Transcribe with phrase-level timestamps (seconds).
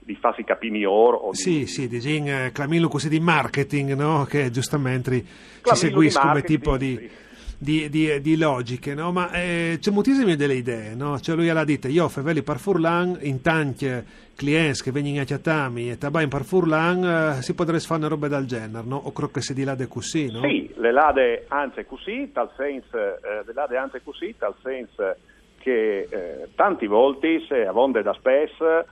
[0.00, 4.26] di farsi capire meglio o di, Sì, sì, di eh, Clamillo così di marketing, no?
[4.26, 5.24] Che giustamente
[5.62, 7.10] si seguisce di come tipo di, sì.
[7.58, 9.12] Di, di- di logiche, no?
[9.12, 11.18] Ma eh, c'è moltissime delle idee, no?
[11.18, 13.90] Cioè lui ha detto, io fevelli par Furlan, in tanti
[14.34, 18.28] clienti che vengono a chiattami e tabai par Furlan, eh, si potrebbe fare una roba
[18.28, 18.96] del genere, no?
[18.96, 20.40] O credo che si di là de così, no?
[20.40, 25.16] Sì, le lade anzi così, tal senso, eh, le lade anzi così, tal senso
[25.58, 28.84] che eh, tanti volte, se a vonde da spesso,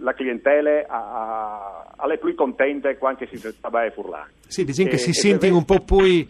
[0.00, 4.26] la clientela ha, ha le più contente quando si tratta a Furlan.
[4.46, 6.26] Sì, diciamo che si sentono se un po' più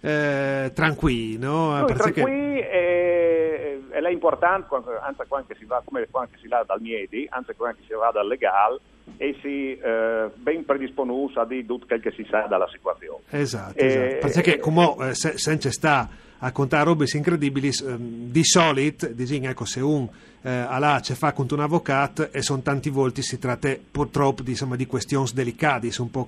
[0.00, 1.70] eh, tranquilli, no?
[1.76, 6.62] Noi Perché- tranquilli e, e è importante anzi quando si va come quando si va
[6.66, 8.78] dal Miedi, anzi quando si va dal legale
[9.16, 13.22] e si eh, ben predisponuti a dire tutto quel che si sa dalla situazione.
[13.30, 14.32] Esatto, Eh, esatto.
[14.32, 16.08] perché eh, come eh, se, senza sta
[16.40, 20.08] a contare robe incredibili, ehm, di solito, diciamo, ecco, se un
[20.42, 24.58] eh, allà ce fa contro un avvocato e sono tanti volti si tratta purtroppo di,
[24.76, 26.26] di questioni delicate, un po'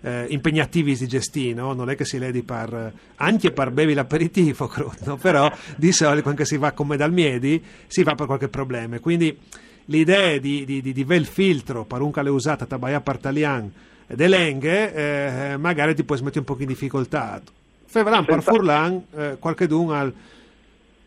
[0.00, 1.72] eh, impegnativi di gestire, no?
[1.72, 5.16] non è che si ledi eh, anche per bevi l'aperitivo, credo, no?
[5.16, 9.36] però di solito quando si va come dal miedi si va per qualche problema, quindi
[9.86, 13.72] l'idea di, di, di, di vel filtro per un cale usata tabaia partalian
[14.06, 14.92] de lenghe
[15.52, 17.40] eh, magari ti puoi mettere un po' in difficoltà
[17.88, 20.12] Fevelan per Furlan eh, qualche dun al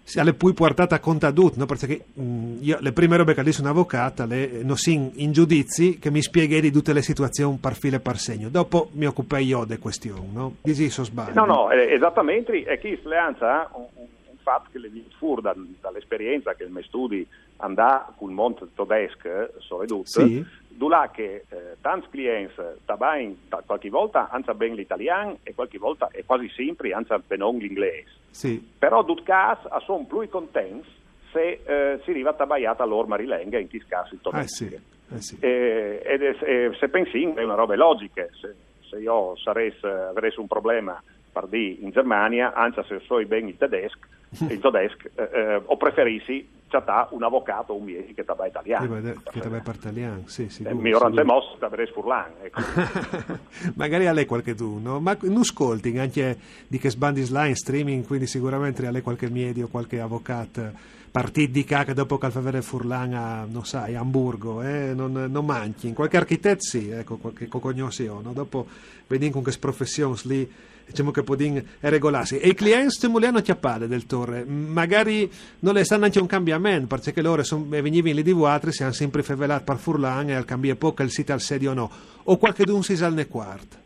[0.03, 1.65] si alle poi portata a contadut no?
[1.65, 5.99] perché mm, io le prime robe che lì sono avvocata le non sin in giudizi
[5.99, 9.45] che mi spieghi di tutte le situazioni per filo e per segno dopo mi occupai
[9.45, 10.55] io delle questioni no?
[10.63, 14.69] Disi so sbaglio No, no, eh, esattamente, e chi Sleanza ha un, un, un fatto
[14.71, 17.25] che le fuori da- dall'esperienza che mio studi
[17.61, 20.43] andà col mondo tedesco, soprattutto, Sì.
[20.87, 22.53] là che eh, tanti clienti
[22.85, 27.41] tabain, ta- qualche volta anza ben l'italiano e qualche volta, e quasi sempre, anza ben
[27.57, 28.09] l'inglese.
[28.31, 30.87] sì, Però, caso, sono più contenti
[31.31, 34.53] se eh, si arriva a tabaiata l'orma rilenga, in caso il eh tedesco.
[34.55, 34.79] sì,
[35.13, 35.37] eh sì.
[35.39, 38.53] Eh, è- eh, se pensi è una roba logica, se,
[38.89, 41.01] se io saresse, avessi un problema
[41.47, 43.99] dire in Germania, anzi se so ben il tedesco,
[44.47, 48.87] il tedesco eh, eh, o preferissi chattà un avvocato un miei che Io italiano.
[48.93, 51.33] vedo che per italiano, sì, Eh, sicuro, migliorante sicuro.
[51.35, 52.31] mosso avrei furlan.
[52.41, 52.61] Ecco.
[53.75, 54.99] Magari a lei qualche tu, no?
[55.01, 56.37] ma non ascolti anche
[56.67, 60.71] di che sbandi in streaming, quindi sicuramente a lei qualche medio, qualche avvocato
[61.11, 64.93] partito di che dopo che avere Furlan a, non sai, a Hamburgo, eh?
[64.93, 65.91] non, non manchi.
[65.93, 68.31] Qualche architetto sì, ecco, qualche cognosci ho, no?
[68.31, 68.65] dopo
[69.07, 70.51] vedi con che professioni lì,
[70.85, 72.39] diciamo che podin regolarsi.
[72.39, 76.27] E i clienti stiamo lì hanno chiappare del torre, magari non le stanno anche un
[76.27, 80.35] cambiamento, perché loro son, venivano lì di vuotri, si hanno sempre fevelati per Furlan e
[80.35, 81.91] al cambiare poco il sito al sedio o no,
[82.23, 83.79] o qualche d'un si sal ne quarto.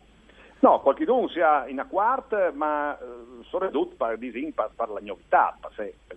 [0.60, 3.04] No, qualcuno sia in a quarta, ma eh,
[3.48, 6.16] soprattutto per, disin, per, per la novità, per se per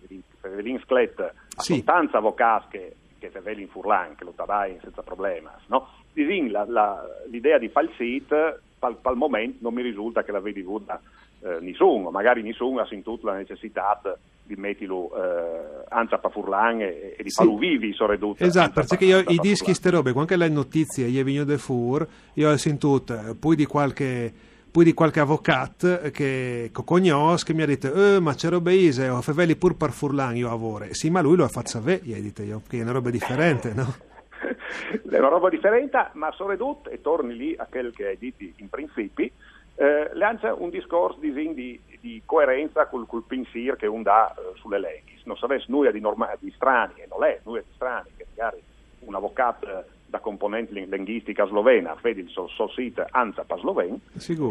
[0.61, 1.83] l'insclet a Sì.
[1.83, 5.89] tanti avvocati che, che se veli in furlan, che lo tabai senza problemi, no?
[6.13, 10.61] Disin, la, la, l'idea di sito, per il momento non mi risulta che la vedi
[10.61, 11.01] avuta
[11.41, 13.99] eh, nessuno, magari nessuno ha sentito la necessità
[14.43, 17.35] di metterlo eh, anzi per furlan e, e di Sì.
[17.35, 18.43] farlo vivi, soprattutto.
[18.43, 22.07] Esatto, perché per- io i dischi, ste robe, quando le notizie io vengo de fur,
[22.33, 24.33] io ho sentito eh, poi di qualche
[24.71, 28.73] poi di qualche avvocato che co- cognos che mi ha detto eh, ma c'è robe
[28.73, 32.01] ise ho fevelli pur per furlan io avore sì ma lui lo ha fatto sapere
[32.03, 34.07] gli detto io che è una roba differente no?
[35.09, 38.69] è una roba differente, ma soprattutto, e torni lì a quel che hai detto in
[38.69, 39.31] principi,
[39.75, 44.79] eh, lancia un discorso di, di, coerenza col, col pensiero che un dà eh, sulle
[44.79, 45.17] leggi.
[45.23, 48.61] Non sapesse nulla di, norma- di strani, e non è nulla di strani, che magari
[48.99, 53.99] un avvocato da componente linguistica slovena, vedi il suo, sito ANSA per sloven,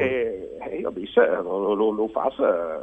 [0.01, 2.33] e, e, io disse lo, lo, lo fa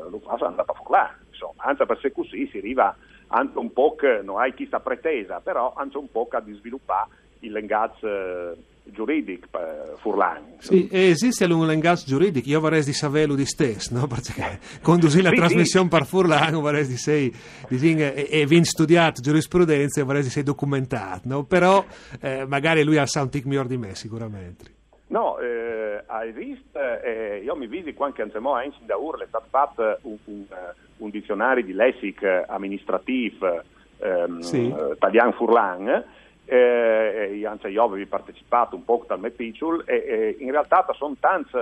[0.10, 2.96] lo fa andare a furlare, insomma, per se così si arriva
[3.28, 7.54] anche un po' che non hai chissà pretesa, però anche un po' a sviluppare il
[7.54, 8.54] linguaggio
[8.86, 10.56] eh, giuridico per Furlan.
[10.60, 14.08] Sì, esiste un linguaggio giuridico, io vorrei di saperlo di stesso, no?
[14.08, 15.98] perché conduci la sì, trasmissione sì.
[15.98, 17.34] per Furlan, vorrei di sei,
[17.68, 21.44] di, e, e vin studiato giurisprudenza, vorrei di sei documentato, no?
[21.44, 21.84] però
[22.22, 24.74] eh, magari lui ha un tic migliore di me sicuramente.
[25.08, 29.28] No, eh, hai visto, eh, io mi vidi qualche anno fa in da Urle, è
[29.28, 33.62] stato fatto un, un, eh, un, dizionario di lessic amministrativo
[34.00, 34.68] ehm, sì.
[34.68, 36.04] Eh, italiano Furlan,
[36.46, 41.58] eh, anzi io avevo partecipato un po' dal Mepicciul e, e in realtà sono tanti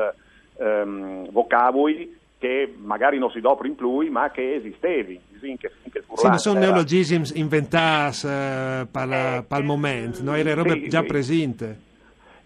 [0.58, 5.20] ehm, vocaboli che magari non si doprono in più ma che esistevi.
[5.40, 10.36] Che, che sì, ma sono neologismi inventati eh, per il momento, no?
[10.36, 11.06] era roba sì, già sì.
[11.06, 11.80] presente.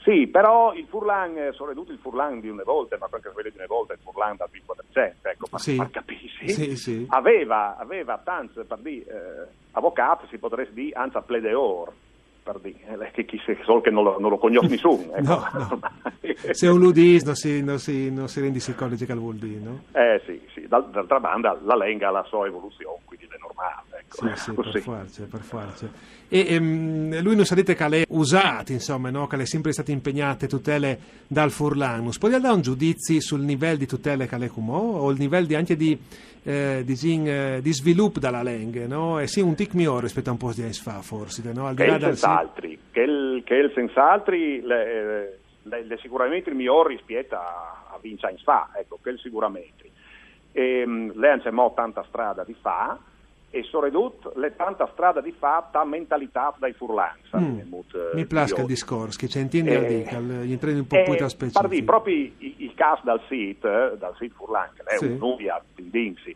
[0.08, 3.58] Sì, però il Furlan, eh, soprattutto il Furlan di una volta, ma anche quello di
[3.58, 5.76] una volta, il Furlan dal 5%, ecco, per, sì.
[5.76, 7.06] per capirsi, sì, sì.
[7.10, 11.92] aveva, aveva tanti, per dire, eh, avvocati, si potrebbe dire, anzi pledeor,
[12.48, 15.12] per dire, che chi se, solo che non lo, non lo conosce nessuno.
[15.18, 15.28] Ecco.
[15.28, 15.80] No, no.
[16.52, 19.84] Se un ludis non si, non si, non si rende conto che vuol dire, no?
[19.92, 20.68] Eh sì, sì.
[20.68, 22.96] d'altra banda la lenga ha la sua evoluzione.
[24.10, 24.36] Ecco.
[24.36, 25.90] Sì, sì, per forza, per forza.
[26.30, 29.28] E ehm, lui non sapete che le usate, insomma, no?
[29.28, 32.18] che le è sempre state impegnate tutele dal Furlanus.
[32.18, 35.56] Puoi dare un giudizio sul livello di tutele che le cumò o il livello di,
[35.56, 35.98] anche di,
[36.44, 39.20] eh, di, eh, di, sviluppo dalla lengua, no?
[39.20, 41.68] E sì, un tic migliore rispetto a un po' di anni fa, forse, no?
[41.68, 46.50] Al di là che il senz'altri, che il, che il senz'altri le, le, le sicuramente
[46.50, 49.92] il migliore rispetto a, a Vincenzo fa, ecco, che il sicuramente.
[50.54, 52.98] E, ehm, lei non c'è tanta strada di fa,
[53.50, 57.36] e soprattutto le tanta strada di fatta mentalità dai furlans.
[57.36, 57.60] Mm.
[58.14, 61.68] Mi piace il discorso, che c'è intendi eh, gli entrati un po' più da specifico.
[61.68, 65.06] Parli proprio il, il caso dal sito, eh, dal sito furlan, che è sì.
[65.06, 66.36] un'uvia, tindinsi,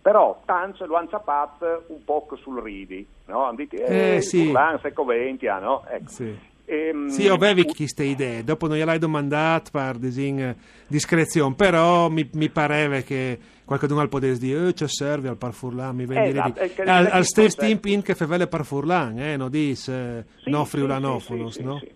[0.00, 3.44] però tanto lo hanno zappato un po' sul ridi, no?
[3.44, 4.46] Hanno detto, eh, eh sì.
[4.46, 5.84] furlan, se coventia, no?
[5.88, 6.08] Ecco.
[6.08, 6.50] Sì.
[6.72, 12.48] Ehm, sì, avevi queste idee, dopo non gliel'hai domandato per disin, discrezione, però mi, mi
[12.48, 16.88] pareva che qualcuno al potesse dire, eh, ci serve al parfurlan, mi viene esatto, di...
[16.88, 21.66] al, al stesso tempo che fevele parfurlan, eh, non dice sì, no friulanofonos, sì, sì,
[21.66, 21.78] no?
[21.78, 21.92] Sì,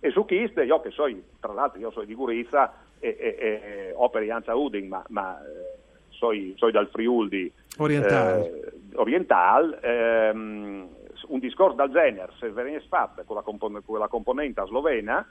[0.00, 1.04] E su Chiste, io che so,
[1.38, 5.82] tra l'altro io sono di Gurizia e, e, e operi Anza Uding, ma, ma eh,
[6.08, 10.88] sono dal Friuli orientale, eh, oriental, ehm,
[11.28, 15.26] un discorso del genere, se venisse fatto con la, compon- con la componente slovena,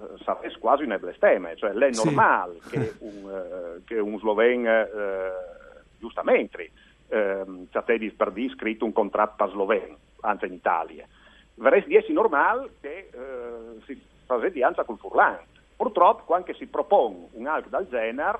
[0.00, 2.70] eh, sarebbe quasi un blesteme, cioè è normale sì.
[2.70, 5.32] che, un, eh, che un sloven, eh,
[5.98, 6.70] giustamente,
[7.08, 11.06] eh, c'è per di scritto un contratto per sloveno, anzi in Italia.
[11.54, 15.38] Verrebbe di essere normale che eh, si facesse anche col furlan.
[15.76, 18.38] Purtroppo, quando si propone un altro del genere,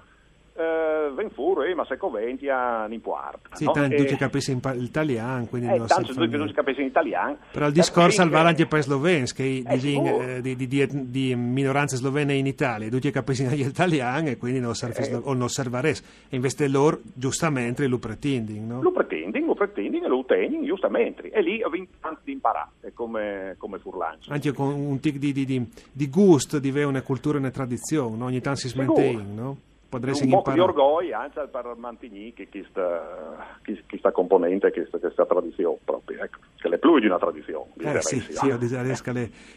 [0.60, 3.54] eh, ven fuori, ma se coventia non importa.
[3.56, 3.72] Sì, no?
[3.72, 4.04] tanto e...
[4.04, 7.38] tu capisci in italiano, quindi eh, non tanto tu non capisci in italiano.
[7.50, 12.34] Però il discorso al anche per slovenschi, eh, eh, di, di, di, di, minoranze slovene
[12.34, 15.14] in Italia, tu capisci in italiano e quindi non serve eh.
[15.14, 16.06] o non servaresti.
[16.28, 18.82] E invece loro, giustamente, lo pretendono, no?
[18.82, 21.30] Lo pretendono, lo pretendono e lo ottengono, giustamente.
[21.30, 24.30] E lì ho tanto di imparare, come, come furlancio.
[24.30, 28.26] Anche con un tic di, di, gusto di avere una cultura e una tradizione, no?
[28.26, 29.56] ogni tanto si smentegno, no?
[29.90, 36.22] Potresti un po' di orgoglio anche per mantenere questa, questa componente, questa, questa tradizione proprio,
[36.22, 36.38] ecco,
[36.94, 37.96] che più di una tradizione.
[37.96, 38.96] Eh, sì, sì, io direi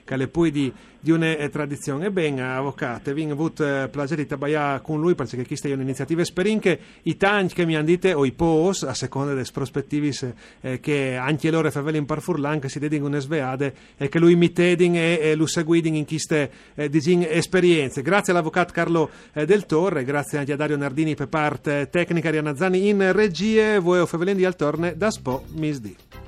[0.03, 2.05] che è più di, di una eh, tradizione.
[2.05, 6.23] Ebbene, avvocato, vi ho avuto il piacere di lavorare con lui perché questa è un'iniziativa
[6.23, 10.79] sperinche, i tanti che mi hanno detto, o i pos, a seconda delle prospettive, eh,
[10.79, 14.51] che anche loro faveli in parfurlan, che si dedicano a sveade e che lui mi
[14.51, 16.89] tedin e, e lo seguidin in queste eh,
[17.29, 18.01] esperienze.
[18.01, 22.37] Grazie all'avvocato Carlo eh, Del Torre, grazie anche a Dario Nardini per parte tecnica di
[22.37, 26.22] Anazzani in regie, voi o Fevelendi al torne da Spo Misdi.